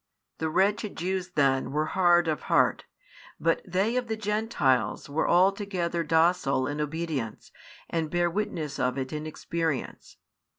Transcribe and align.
The 0.39 0.49
wretched 0.49 0.97
Jews 0.97 1.33
then 1.35 1.71
were 1.71 1.85
hard 1.85 2.27
of 2.27 2.41
heart, 2.49 2.85
but 3.39 3.61
they 3.67 3.95
of 3.97 4.07
the 4.07 4.17
Gentiles 4.17 5.07
were 5.07 5.29
altogether 5.29 6.03
docile 6.03 6.65
in 6.65 6.81
obedience 6.81 7.51
and 7.87 8.09
bear 8.09 8.27
witness 8.27 8.79
of 8.79 8.97
it 8.97 9.13
in 9.13 9.27
experience. 9.27 10.17